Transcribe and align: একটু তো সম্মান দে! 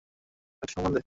একটু 0.53 0.67
তো 0.67 0.73
সম্মান 0.73 0.91
দে! 0.91 0.99